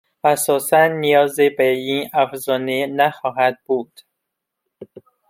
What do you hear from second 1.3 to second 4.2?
به این افزونه نخواهد بود